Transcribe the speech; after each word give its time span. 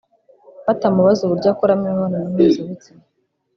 batamubaza 0.65 1.19
uburyo 1.23 1.47
akoramo 1.53 1.83
imibonano 1.85 2.27
mpuzabitsina 2.33 3.03